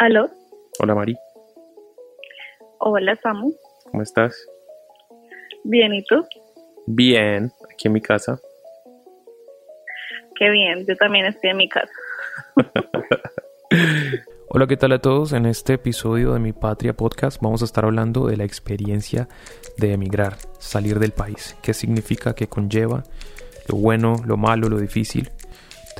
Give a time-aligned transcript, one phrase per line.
[0.00, 0.30] ¿Aló?
[0.78, 1.14] Hola Mari,
[2.78, 3.52] Hola, Samu.
[3.84, 4.34] ¿cómo estás?
[5.62, 6.24] Bien, ¿y tú?
[6.86, 8.40] Bien, aquí en mi casa.
[10.36, 11.92] Qué bien, yo también estoy en mi casa.
[14.48, 15.34] Hola, ¿qué tal a todos?
[15.34, 19.28] En este episodio de Mi Patria Podcast vamos a estar hablando de la experiencia
[19.76, 23.02] de emigrar, salir del país, qué significa, qué conlleva,
[23.68, 25.30] lo bueno, lo malo, lo difícil.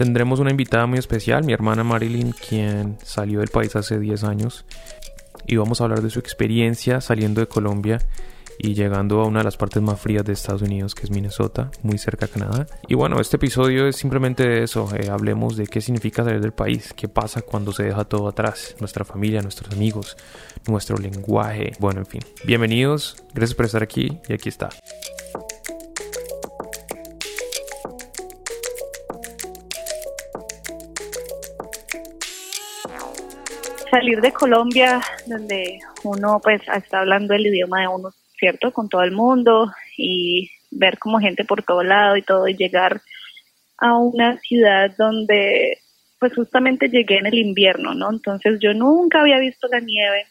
[0.00, 4.64] Tendremos una invitada muy especial, mi hermana Marilyn, quien salió del país hace 10 años
[5.46, 7.98] y vamos a hablar de su experiencia saliendo de Colombia
[8.58, 11.70] y llegando a una de las partes más frías de Estados Unidos, que es Minnesota,
[11.82, 12.66] muy cerca de Canadá.
[12.88, 16.52] Y bueno, este episodio es simplemente de eso, eh, hablemos de qué significa salir del
[16.52, 20.16] país, qué pasa cuando se deja todo atrás, nuestra familia, nuestros amigos,
[20.66, 22.22] nuestro lenguaje, bueno, en fin.
[22.46, 24.70] Bienvenidos, gracias por estar aquí y aquí está.
[33.90, 38.72] Salir de Colombia, donde uno pues está hablando el idioma de uno, ¿cierto?
[38.72, 43.00] Con todo el mundo y ver como gente por todo lado y todo y llegar
[43.78, 45.78] a una ciudad donde
[46.18, 48.10] pues justamente llegué en el invierno, ¿no?
[48.10, 50.26] Entonces yo nunca había visto la nieve,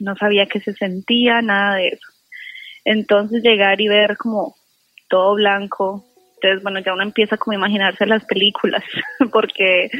[0.00, 2.06] no sabía qué se sentía, nada de eso.
[2.84, 4.54] Entonces llegar y ver como
[5.08, 6.04] todo blanco,
[6.34, 8.84] entonces bueno, ya uno empieza como a imaginarse las películas,
[9.32, 9.90] porque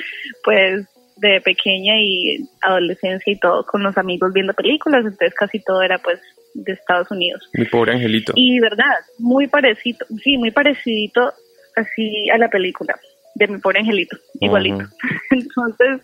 [0.44, 0.86] pues
[1.20, 5.98] de pequeña y adolescencia y todo con los amigos viendo películas, entonces casi todo era
[5.98, 6.20] pues
[6.54, 7.48] de Estados Unidos.
[7.52, 8.32] Mi pobre angelito.
[8.36, 11.32] Y verdad, muy parecido, sí, muy parecidito
[11.76, 12.98] así a la película
[13.34, 14.84] de mi pobre angelito, igualito.
[15.30, 16.02] Entonces,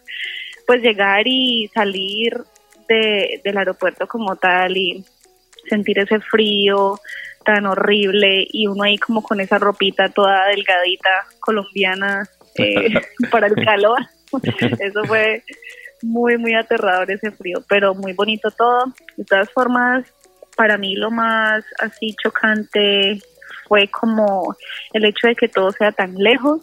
[0.67, 2.35] pues llegar y salir
[2.89, 5.05] de, del aeropuerto como tal y
[5.69, 6.99] sentir ese frío
[7.45, 12.95] tan horrible y uno ahí como con esa ropita toda delgadita colombiana eh,
[13.31, 13.99] para el calor.
[14.81, 15.43] Eso fue
[16.03, 18.93] muy, muy aterrador ese frío, pero muy bonito todo.
[19.17, 20.07] De todas formas,
[20.57, 23.21] para mí lo más así chocante
[23.67, 24.55] fue como
[24.93, 26.63] el hecho de que todo sea tan lejos.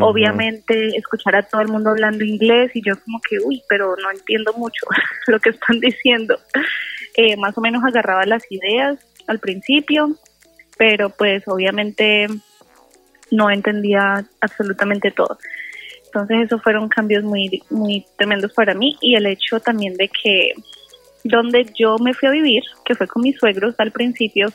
[0.00, 4.10] Obviamente escuchar a todo el mundo hablando inglés y yo como que, uy, pero no
[4.12, 4.86] entiendo mucho
[5.26, 6.38] lo que están diciendo.
[7.16, 10.16] Eh, más o menos agarraba las ideas al principio,
[10.78, 12.28] pero pues obviamente
[13.32, 15.38] no entendía absolutamente todo.
[16.14, 20.52] Entonces esos fueron cambios muy, muy tremendos para mí y el hecho también de que
[21.24, 24.52] donde yo me fui a vivir, que fue con mis suegros al principio,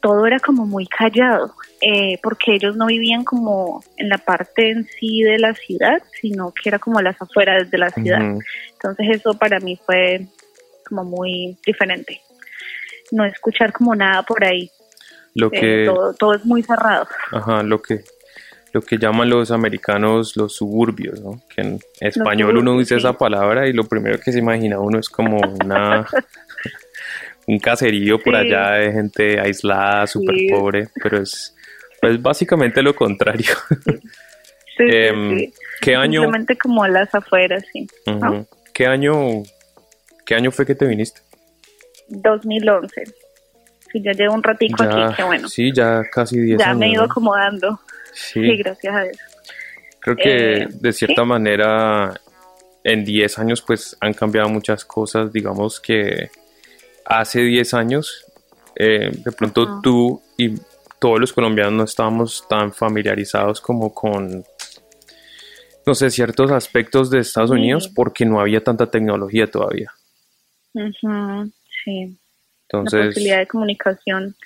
[0.00, 4.86] todo era como muy callado, eh, porque ellos no vivían como en la parte en
[4.86, 8.38] sí de la ciudad, sino que era como a las afueras de la ciudad.
[8.72, 10.28] Entonces eso para mí fue
[10.88, 12.22] como muy diferente.
[13.12, 14.70] No escuchar como nada por ahí,
[15.34, 17.06] Lo eh, que, todo, todo es muy cerrado.
[17.32, 18.02] ajá, lo que,
[18.72, 21.40] lo que llaman los americanos los suburbios, ¿no?
[21.54, 25.08] Que en español uno dice esa palabra y lo primero que se imagina uno es
[25.08, 26.06] como una
[27.46, 28.40] un caserío por Sí.
[28.40, 30.48] allá de gente aislada, súper Sí.
[30.50, 31.54] pobre, pero es
[32.00, 33.54] pues básicamente lo contrario.
[34.76, 35.52] Sí, sí.
[35.82, 36.22] ¿Qué año?
[36.22, 37.86] Simplemente como a las afueras, sí.
[38.06, 38.18] Ujú.
[38.18, 38.46] ¿no?
[38.72, 39.42] ¿Qué año?
[40.24, 41.20] ¿Qué año fue que te viniste?
[42.08, 43.04] 2011.
[43.92, 45.48] Sí, ya llevo un ratico aquí, qué bueno.
[45.48, 46.78] Sí, ya casi 10 ya años.
[46.78, 47.78] me he ido acomodando.
[48.12, 49.16] Sí, Sí, gracias a Dios.
[50.00, 51.28] creo que eh, de cierta sí.
[51.28, 52.20] manera
[52.84, 55.32] en 10 años pues han cambiado muchas cosas.
[55.32, 56.30] Digamos que
[57.04, 58.24] hace 10 años
[58.76, 60.54] eh, de pronto tú y
[60.98, 64.44] todos los colombianos no estábamos tan familiarizados como con
[65.86, 67.56] no sé, ciertos aspectos de Estados Sí.
[67.56, 69.90] Unidos porque no había tanta tecnología todavía.
[70.72, 72.16] Sí, la
[72.68, 74.36] Entonces, posibilidad de comunicación.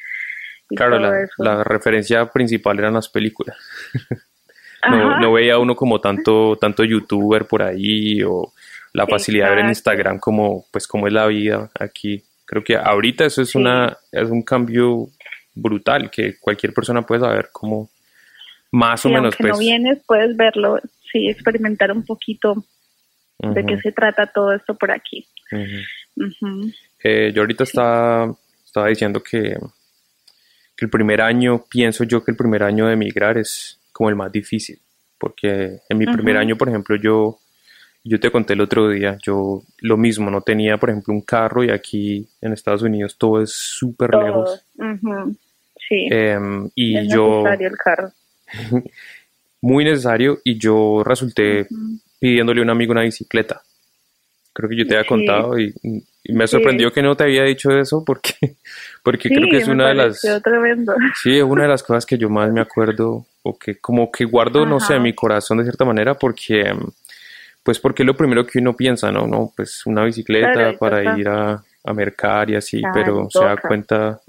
[0.71, 0.99] Y claro,
[1.39, 3.57] la, referencia principal eran las películas.
[4.87, 8.53] No, veía uno como tanto, tanto youtuber por ahí o
[8.93, 9.71] la facilidad de ver en.
[9.71, 12.23] Instagram como, pues, cómo es la vida aquí.
[12.45, 13.57] Creo que ahorita eso es Sí.
[13.57, 15.09] una, es un cambio
[15.55, 17.89] brutal que cualquier persona puede saber cómo
[18.73, 19.53] más Sí, o menos aunque pues.
[19.55, 20.78] no vienes, puedes verlo,
[21.10, 22.63] sí, experimentar un poquito
[23.39, 25.27] de qué se trata todo esto por aquí.
[27.03, 28.34] Eh, yo ahorita estaba,
[28.65, 29.57] estaba diciendo que,
[30.76, 34.16] que el primer año, pienso yo que el primer año de emigrar es como el
[34.16, 34.78] más difícil,
[35.18, 37.38] porque en mi primer año, por ejemplo, yo,
[38.03, 41.62] yo te conté el otro día, yo lo mismo, no tenía, por ejemplo, un carro
[41.65, 44.65] y aquí en Estados Unidos todo es súper lejos.
[45.88, 48.12] Sí, Em, y es yo, necesario el carro.
[49.60, 51.66] muy necesario, y yo resulté
[52.18, 53.62] pidiéndole a un amigo una bicicleta.
[54.53, 55.09] Creo que yo te había Sí.
[55.09, 55.72] contado y,
[56.24, 56.53] y me Sí.
[56.53, 58.34] sorprendió que no te había dicho eso porque,
[59.03, 60.94] porque Sí, creo que es una de las, tremendo.
[61.22, 64.24] sí, es una de las cosas que yo más me acuerdo o que como que
[64.24, 66.74] guardo, no sé, en mi corazón de cierta manera porque,
[67.62, 69.26] pues porque es lo primero que uno piensa, ¿no?
[69.26, 74.21] no pues una bicicleta para ir a, a, mercar y así, pero se da cuenta,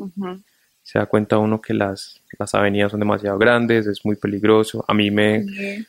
[0.83, 4.83] se da cuenta uno que las, las avenidas son demasiado grandes, es muy peligroso.
[4.87, 5.45] A mí me,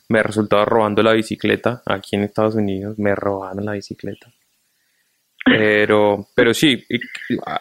[0.09, 4.29] me resultaba robando la bicicleta aquí en Estados Unidos, me robaron la bicicleta.
[5.47, 6.85] Pero, pero sí,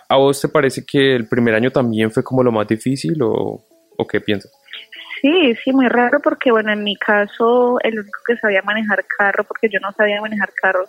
[0.10, 3.64] ¿a vos te parece que el primer año también fue como lo más difícil o,
[3.98, 4.52] o qué piensas?
[5.22, 9.44] Sí, sí, muy raro porque, bueno, en mi caso, el único que sabía manejar carro,
[9.44, 10.86] porque yo no sabía manejar carro,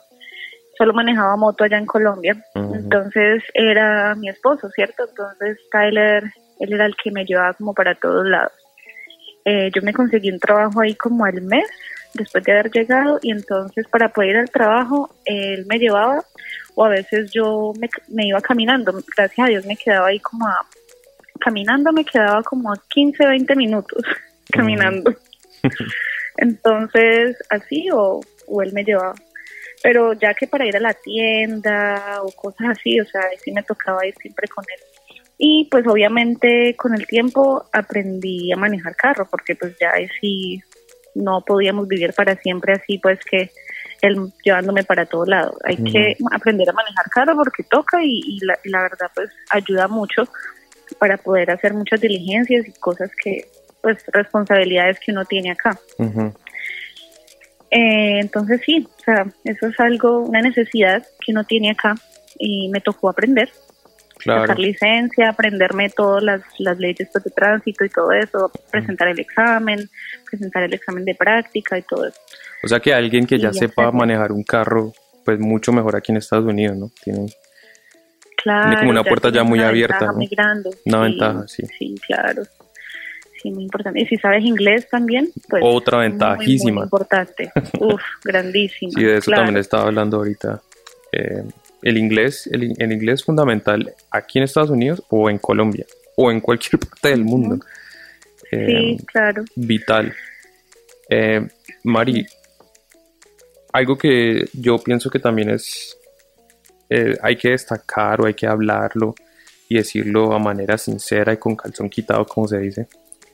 [0.76, 2.37] solo manejaba moto allá en Colombia.
[2.54, 5.04] Entonces era mi esposo, ¿cierto?
[5.08, 6.25] Entonces Tyler,
[6.60, 8.52] él era el que me llevaba como para todos lados.
[9.44, 11.69] Eh, yo me conseguí un trabajo ahí como al mes
[12.14, 16.25] después de haber llegado y entonces para poder ir al trabajo él me llevaba
[16.74, 18.92] o a veces yo me, me iba caminando.
[19.16, 20.66] Gracias a Dios me quedaba ahí como a
[21.38, 24.02] caminando me quedaba como 15, 20 minutos
[24.50, 25.14] caminando.
[26.36, 29.14] Entonces, así o, o él me llevaba.
[29.82, 33.62] Pero ya que para ir a la tienda o cosas así, o sea, sí me
[33.62, 34.80] tocaba ir siempre con él.
[35.38, 40.60] Y pues obviamente con el tiempo aprendí a manejar carro, porque pues ya sí
[41.14, 43.50] no podíamos vivir para siempre así, pues que
[44.06, 45.56] él llevándome para todo lado.
[45.64, 50.24] Hay que aprender a manejar carro porque toca y, la, la, verdad pues ayuda mucho
[50.98, 53.46] para poder hacer muchas diligencias y cosas que,
[53.82, 55.78] pues, responsabilidades que uno tiene acá.
[57.70, 61.94] Eh, entonces sí, o sea, eso es algo, una necesidad que uno tiene acá
[62.38, 63.50] y me tocó aprender.
[64.26, 69.88] Sacar licencia, aprenderme todas las, las leyes de tránsito y todo eso, presentar el examen,
[70.28, 72.19] presentar el examen de práctica y todo eso.
[72.62, 74.93] O sea que alguien que ya sepa manejar un carro,
[75.25, 76.90] pues mucho mejor aquí en Estados Unidos, ¿no?
[77.02, 77.26] Tiene
[78.43, 80.12] tiene como una puerta ya muy abierta.
[80.12, 80.70] Muy grande.
[80.84, 81.64] Una ventaja, sí.
[81.78, 82.43] Sí, claro.
[83.43, 84.00] Sí, muy importante.
[84.00, 85.62] Y si sabes inglés también, pues.
[85.64, 86.81] Otra ventajísima.
[86.81, 87.50] Muy, importante.
[87.81, 88.93] Uf, grandísima.
[88.94, 90.62] Sí, de eso también estaba hablando ahorita.
[91.12, 91.44] Eh,
[91.82, 95.87] el inglés, el, inglés es fundamental aquí en Estados Unidos o en Colombia
[96.17, 97.58] o en cualquier parte del mundo.
[98.50, 99.44] sí, eh, claro.
[99.55, 100.14] Vital.
[101.08, 101.46] Eh,
[101.84, 102.26] Mari,
[103.73, 105.96] algo que yo pienso que también es
[106.88, 109.14] eh, hay que destacar o hay que hablarlo
[109.69, 112.88] y decirlo a manera sincera y con calzón quitado, como se dice,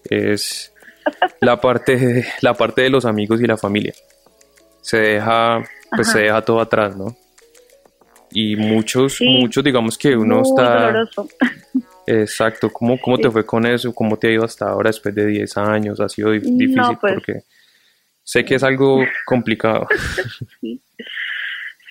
[0.05, 0.73] es
[1.41, 3.93] la parte de, la parte de los amigos y la familia.
[4.81, 5.63] Se deja,
[5.95, 7.17] pues se deja todo atrás, ¿no?
[8.33, 11.05] Y muchos, muchos, digamos que uno está...
[12.07, 13.95] Exacto, ¿Cómo, cómo te fue con eso?
[13.95, 16.01] ¿Cómo te ha ido hasta ahora después de 10 años?
[16.01, 16.75] ¿Ha sido difícil?
[17.01, 17.43] Pues porque
[18.25, 19.87] sé que es algo complicado.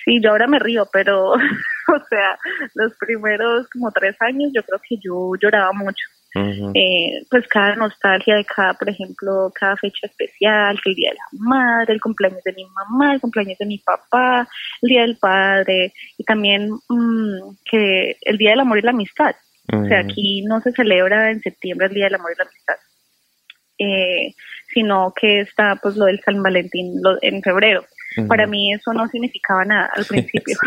[0.03, 2.39] Sí, yo ahora me río, pero, o sea,
[2.73, 6.03] los primeros como tres años yo creo que yo lloraba mucho.
[6.33, 11.17] Eh, pues cada nostalgia de cada, por ejemplo, cada fecha especial, que el día de
[11.17, 14.47] la madre, el cumpleaños de mi mamá, el cumpleaños de mi papá,
[14.81, 19.35] el día del padre y también mmm, que el día del amor y la amistad.
[19.73, 22.75] O sea, aquí no se celebra en septiembre el día del amor y la amistad,
[23.77, 24.33] eh,
[24.73, 27.85] sino que está pues lo del San Valentín en febrero.
[28.27, 30.57] Para mí eso no significaba nada al principio.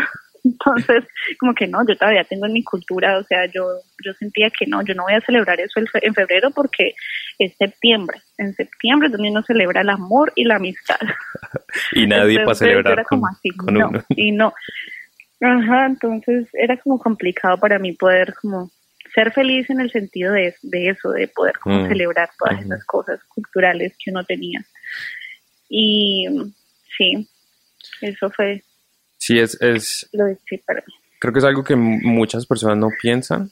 [0.45, 1.03] Entonces,
[1.39, 3.65] como que no, yo todavía tengo en mi cultura, o sea, yo,
[4.03, 6.93] yo sentía que no, yo no voy a celebrar eso en febrero porque
[7.39, 8.21] es septiembre.
[8.37, 10.99] En septiembre también uno celebra el amor y la amistad.
[11.93, 14.53] y nadie para celebrar era como así, no, Y no.
[15.41, 18.71] Ajá, entonces era como complicado para mí poder como
[19.13, 22.83] ser feliz en el sentido de, de eso, de poder como mm, celebrar todas esas
[22.85, 24.63] cosas culturales que uno tenía.
[25.69, 26.27] Y
[26.97, 27.27] sí,
[28.01, 28.63] eso fue.
[29.25, 29.59] Sí, es.
[29.59, 30.37] es lo de,
[31.17, 33.49] Creo que es algo que muchas personas no piensan,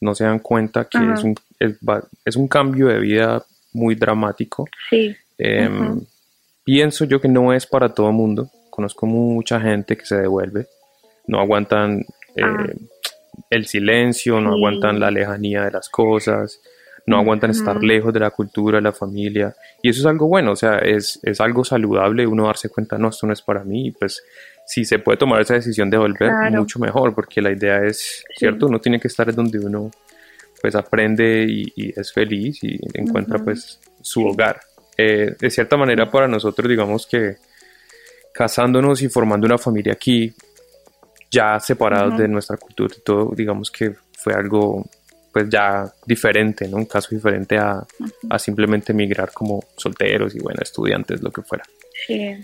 [0.00, 1.34] no se dan cuenta que es un,
[2.24, 4.68] es, un cambio de vida muy dramático.
[4.88, 5.16] Sí.
[5.36, 6.00] Em,
[6.62, 8.48] pienso yo que no es para todo el mundo.
[8.70, 10.68] Conozco mucha gente que se devuelve,
[11.26, 12.02] no aguantan
[12.36, 12.66] eh, ah.
[13.50, 16.60] el silencio, no aguantan la lejanía de las cosas,
[17.04, 20.52] no aguantan estar lejos de la cultura, de la familia, y eso es algo bueno,
[20.52, 23.88] o sea, es, es algo saludable uno darse cuenta, no, esto no es para mí,
[23.88, 24.22] y pues
[24.66, 28.66] si se puede tomar esa decisión de volver, mucho mejor, porque la idea es, ¿cierto?
[28.66, 29.90] Uno tiene que estar donde uno
[30.60, 34.60] pues aprende y, es feliz y encuentra pues su hogar.
[34.98, 37.36] Eh, de cierta manera para nosotros, digamos que
[38.32, 40.34] casándonos y formando una familia aquí,
[41.30, 44.84] ya separados de nuestra cultura y todo, digamos que fue algo
[45.32, 46.78] pues ya diferente, ¿no?
[46.78, 47.86] Un caso diferente a,
[48.38, 51.62] simplemente emigrar como solteros y bueno, estudiantes, lo que fuera.
[52.06, 52.34] Sí.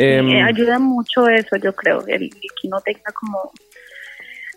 [0.00, 3.50] Em, eh, ayuda mucho eso, yo creo, el, que no tenga como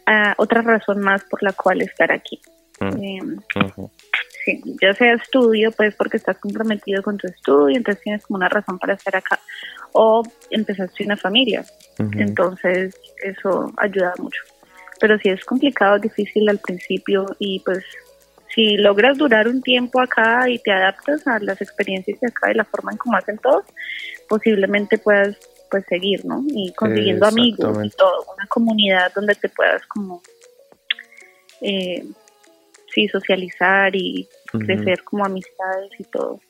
[0.05, 2.39] ah, otra razón más por la cual estar aquí.
[2.79, 3.39] Mm, em,
[4.45, 8.49] sí, ya sea estudio, pues porque estás comprometido con tu estudio, entonces tienes como una
[8.49, 9.39] razón para estar acá,
[9.93, 10.21] o
[10.51, 11.65] empezaste una familia,
[11.97, 14.43] entonces eso ayuda mucho.
[14.99, 17.83] Pero sí es complicado, difícil al principio y pues
[18.53, 22.55] si logras durar un tiempo acá y te adaptas a las experiencias de acá y
[22.55, 23.65] la forma en cómo hacen todos,
[24.27, 25.37] posiblemente puedas
[25.69, 26.43] pues seguir, ¿no?
[26.47, 30.21] Y consiguiendo amigos y todo, una comunidad donde te puedas como
[31.61, 32.03] eh,
[32.93, 36.41] sí socializar y crecer como amistades y todo.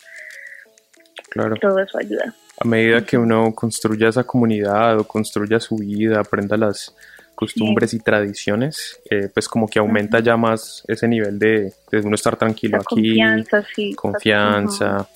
[1.29, 1.55] Claro.
[1.55, 2.33] Todo eso ayuda.
[2.59, 6.95] A medida que uno construya esa comunidad o construya su vida, aprenda las
[7.35, 12.15] costumbres y tradiciones, eh, pues como que aumenta ya más ese nivel de, de uno
[12.15, 13.15] estar tranquilo aquí.
[13.17, 13.93] Confianza, sí.
[13.93, 15.09] Confianza.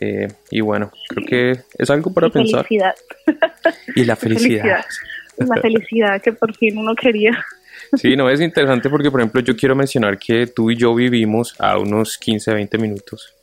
[0.00, 2.66] Eh, y bueno, creo que es algo para y pensar.
[2.66, 2.94] Felicidad.
[3.94, 4.84] Y la felicidad.
[5.38, 7.44] La felicidad que por fin uno quería.
[7.94, 11.54] Sí, no, es interesante porque, por ejemplo, yo quiero mencionar que tú y yo vivimos
[11.58, 13.34] a unos 15, 20 minutos.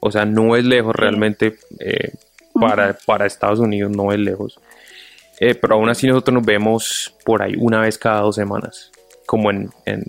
[0.00, 2.12] O sea, no es lejos realmente eh,
[2.54, 4.58] para, para Estados Unidos, no es lejos.
[5.40, 8.90] Eh, pero aún así nosotros nos vemos por ahí una vez cada dos semanas,
[9.26, 10.04] como en, en,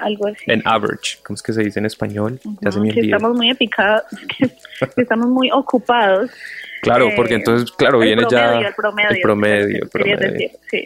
[0.00, 0.42] Algo así.
[0.48, 2.40] en average, ¿cómo es que se dice en español?
[2.44, 3.56] Me que estamos muy
[4.94, 6.30] que estamos muy ocupados.
[6.82, 10.32] Claro, eh, porque entonces, claro, viene promedio, ya el promedio, el promedio, el promedio.
[10.32, 10.84] decir, sí.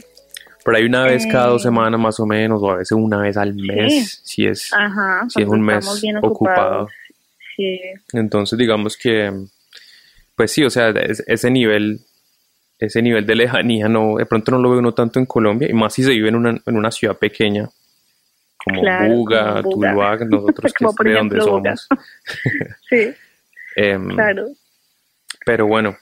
[0.63, 3.17] Por ahí una vez cada dos Eh, semanas más o menos, o a veces una
[3.19, 6.87] vez al mes, si es, Ajá, si es un mes bien ocupado.
[7.57, 7.81] Sí,
[8.13, 9.33] Entonces, digamos que,
[10.37, 12.01] pues sí, o sea, es- ese nivel,
[12.81, 15.73] ese nivel de lejanía, no, de pronto no lo ve uno tanto en Colombia, y
[15.75, 17.69] más si se vive en una, en una ciudad pequeña,
[18.65, 19.91] como Claro, Buga, como Buga.
[19.91, 21.89] Tuluá, nosotros que es de donde somos.
[22.89, 23.13] sí,
[23.77, 24.47] Em, claro.
[25.47, 25.97] Pero bueno,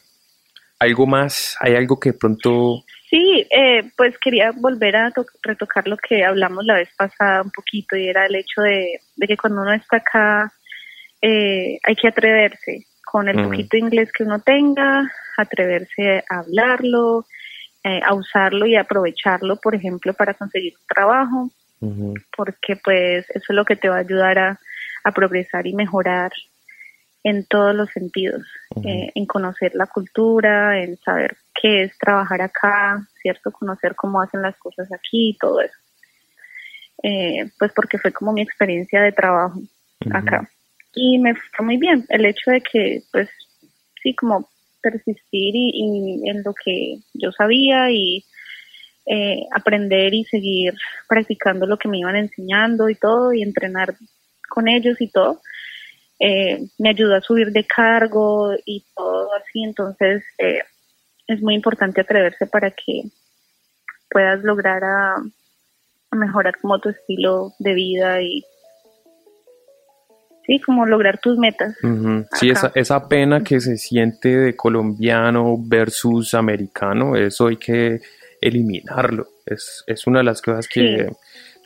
[0.79, 5.89] algo más, hay algo que de pronto, Sí, eh, pues quería volver a to- retocar
[5.89, 9.37] lo que hablamos la vez pasada un poquito y era el hecho de, de que
[9.37, 10.53] cuando uno está acá
[11.23, 17.25] eh, hay que atreverse con el poquito inglés que uno tenga, atreverse a hablarlo,
[17.83, 21.51] eh, a usarlo y aprovecharlo, por ejemplo, para conseguir un trabajo,
[22.37, 24.61] porque pues eso es lo que te va a ayudar a,
[25.05, 26.33] a progresar y mejorar
[27.25, 28.43] en todos los sentidos,
[28.85, 33.53] eh, en conocer la cultura, en saber qué es trabajar acá, ¿cierto?
[33.53, 35.79] Conocer cómo hacen las cosas aquí y todo eso.
[37.03, 39.61] Eh, pues porque fue como mi experiencia de trabajo
[40.13, 40.49] acá.
[40.95, 43.29] Y me fue muy bien el hecho de que, pues,
[44.03, 44.49] sí, como
[44.83, 48.25] persistir y, y en lo que yo sabía y
[49.11, 50.75] eh, aprender y seguir
[51.09, 53.95] practicando lo que me iban enseñando y todo y entrenar
[54.51, 55.41] con ellos y todo.
[56.21, 60.61] Eh, me ayudó a subir de cargo y todo así, entonces eh,
[61.27, 63.05] es muy importante atreverse para que
[64.11, 65.15] puedas lograr a,
[66.11, 68.45] a mejorar como tu estilo de vida y
[70.49, 71.77] sí, como lograr tus metas.
[72.33, 78.01] Sí, esa, esa pena que se siente de colombiano versus americano, eso hay que
[78.41, 79.29] eliminarlo.
[79.45, 81.11] Es, es una de las cosas que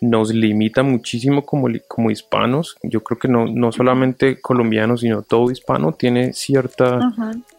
[0.00, 2.76] nos limita muchísimo como, como hispanos.
[2.82, 6.98] Yo creo que no, no solamente colombianos, sino todo hispano tiene cierta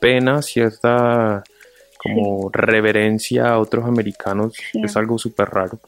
[0.02, 1.42] pena, cierta
[1.98, 4.56] como reverencia a otros americanos.
[4.74, 4.82] Sí.
[4.84, 5.80] Es algo súper raro.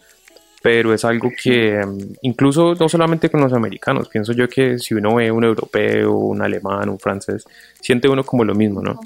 [0.65, 4.95] Pero es algo que mm, incluso no solamente con los americanos, pienso yo que si
[4.95, 7.45] uno ve un europeo, un alemán, un francés,
[7.79, 8.99] siente uno como lo mismo, ¿no?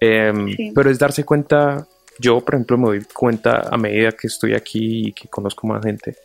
[0.00, 0.72] Em, Sí.
[0.74, 1.86] Pero es darse cuenta,
[2.18, 5.80] yo por ejemplo me doy cuenta a medida que estoy aquí y que conozco más
[5.84, 6.16] gente,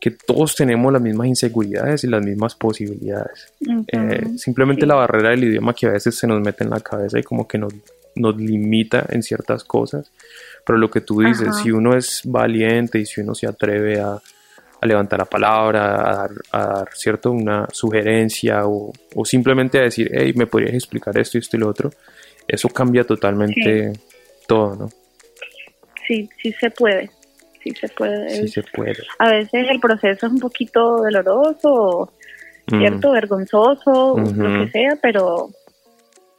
[0.00, 3.52] que todos tenemos las mismas inseguridades y las mismas posibilidades.
[3.60, 4.86] ujú, Eh, simplemente sí.
[4.88, 7.46] la barrera del idioma que a veces se nos mete en la cabeza y como
[7.46, 7.72] que nos,
[8.14, 10.10] nos limita en ciertas cosas.
[10.64, 11.62] Pero lo que tú dices, Ajá.
[11.62, 14.20] si uno es valiente y si uno se atreve a,
[14.80, 17.30] a levantar la palabra, a dar, a dar, ¿cierto?
[17.32, 21.60] una sugerencia o, o simplemente a decir, hey, ¿me podrías explicar esto y esto y
[21.60, 21.90] lo otro?
[22.46, 23.92] Eso cambia totalmente
[24.46, 24.88] todo, ¿no?
[26.06, 27.10] Sí, sí se puede,
[27.62, 28.30] sí se puede.
[28.30, 28.96] Sí se puede.
[29.18, 32.12] A veces el proceso es un poquito doloroso,
[32.70, 35.50] Mm, cierto, vergonzoso, lo que sea, pero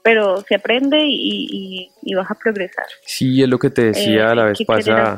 [0.03, 2.85] pero se aprende y, y, y vas a progresar.
[3.05, 5.17] Sí, es lo que te decía Eh, la vez pasada.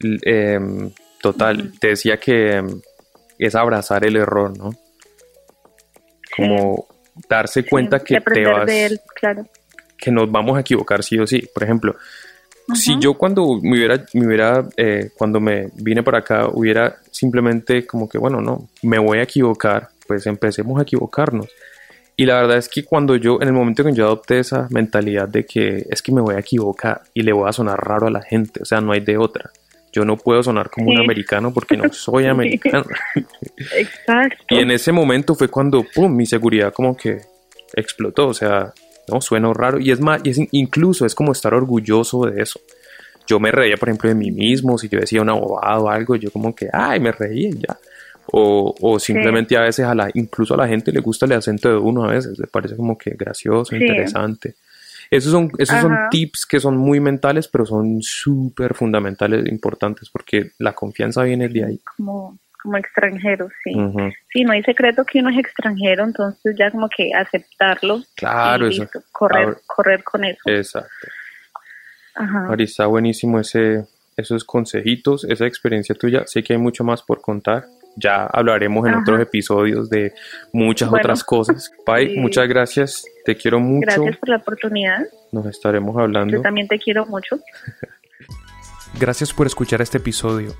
[0.00, 0.90] L- em,
[1.20, 1.78] total, Ujú.
[1.80, 2.80] te decía que em,
[3.38, 4.70] es abrazar el error, ¿no?
[6.36, 6.86] Como
[7.28, 9.46] darse cuenta Sí, que te vas, de él, claro.
[9.96, 11.42] que nos vamos a equivocar sí o sí.
[11.52, 11.96] Por ejemplo,
[12.74, 17.86] si yo cuando me hubiera, me hubiera eh, cuando me vine para acá, hubiera simplemente
[17.86, 21.48] como que, bueno, no, me voy a equivocar, pues empecemos a equivocarnos.
[22.16, 24.68] Y la verdad es que cuando yo, en el momento en que yo adopté esa
[24.70, 28.06] mentalidad de que es que me voy a equivocar y le voy a sonar raro
[28.06, 29.50] a la gente, o sea, no hay de otra.
[29.92, 32.84] Yo no puedo sonar como un americano porque no soy americano.
[33.76, 34.44] Exacto.
[34.50, 37.20] y en ese momento fue cuando, pum, mi seguridad como que
[37.74, 38.28] explotó.
[38.28, 38.72] O sea,
[39.08, 39.78] no, suena raro.
[39.78, 42.60] Y es más, y es, incluso es como estar orgulloso de eso.
[43.26, 44.78] Yo me reía, por ejemplo, de mí mismo.
[44.78, 47.78] Si yo decía un abogado o algo, yo como que, ay, me reía y ya.
[48.36, 51.68] O, o simplemente a veces a la, incluso a la gente le gusta el acento
[51.68, 54.56] de uno a veces, le parece como que gracioso, interesante.
[55.08, 60.10] Esos son, esos son tips que son muy mentales, pero son súper fundamentales e importantes
[60.10, 61.80] porque la confianza viene de ahí.
[61.96, 63.72] Como, como extranjero, sí.
[64.32, 68.02] Sí, no hay secreto que uno es extranjero, entonces ya como que aceptarlo.
[68.16, 68.88] Claro, eso.
[69.12, 70.40] Correr, correr con eso.
[70.46, 71.06] Exacto.
[72.16, 72.48] Ajá.
[72.50, 73.84] Ari, está buenísimo ese,
[74.16, 76.24] esos consejitos, esa experiencia tuya.
[76.26, 80.12] Sé que hay mucho más por contar ya hablaremos en otros episodios de
[80.52, 81.70] muchas otras cosas.
[81.86, 83.86] Pai, muchas gracias, te quiero mucho.
[83.86, 85.06] Gracias por la oportunidad.
[85.32, 86.36] Nos estaremos hablando.
[86.36, 87.38] Yo también te quiero mucho.
[88.98, 90.54] gracias por escuchar este episodio.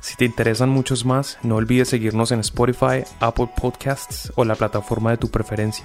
[0.00, 5.12] Si te interesan muchos más, no olvides seguirnos en Spotify, Apple Podcasts o la plataforma
[5.12, 5.84] de tu preferencia.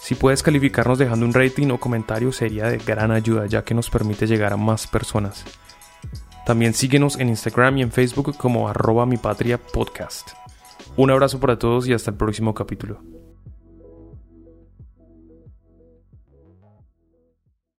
[0.00, 3.90] Si puedes calificarnos dejando un rating o comentario sería de gran ayuda ya que nos
[3.90, 5.44] permite llegar a más personas.
[6.48, 10.30] También síguenos en Instagram y en Facebook como arroba mi patria podcast.
[10.96, 13.17] Un abrazo para todos y hasta el próximo capítulo.